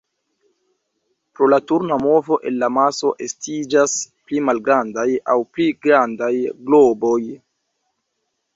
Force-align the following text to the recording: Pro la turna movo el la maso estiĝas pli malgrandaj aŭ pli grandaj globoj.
Pro 1.39 1.49
la 1.53 1.59
turna 1.71 1.97
movo 2.03 2.39
el 2.51 2.57
la 2.63 2.69
maso 2.79 3.11
estiĝas 3.27 3.93
pli 4.31 4.43
malgrandaj 4.49 5.07
aŭ 5.35 5.39
pli 5.53 5.69
grandaj 5.85 6.33
globoj. 6.71 7.17